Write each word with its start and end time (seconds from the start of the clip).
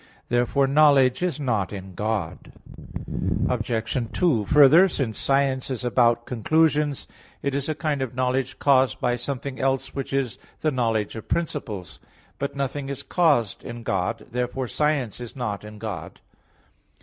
Therefore 0.29 0.65
knowledge 0.65 1.21
is 1.21 1.39
not 1.39 1.71
in 1.71 1.93
God. 1.93 2.53
Obj. 3.47 4.07
2: 4.11 4.45
Further, 4.45 4.89
since 4.89 5.15
science 5.19 5.69
is 5.69 5.85
about 5.85 6.25
conclusions, 6.25 7.05
it 7.43 7.53
is 7.53 7.69
a 7.69 7.75
kind 7.75 8.01
of 8.01 8.15
knowledge 8.15 8.57
caused 8.57 8.99
by 8.99 9.15
something 9.15 9.59
else 9.59 9.93
which 9.93 10.11
is 10.11 10.39
the 10.61 10.71
knowledge 10.71 11.15
of 11.15 11.27
principles. 11.27 11.99
But 12.39 12.55
nothing 12.55 12.89
is 12.89 13.03
caused 13.03 13.63
in 13.63 13.83
God; 13.83 14.25
therefore 14.31 14.67
science 14.67 15.19
is 15.21 15.35
not 15.35 15.63
in 15.63 15.77
God. 15.77 16.19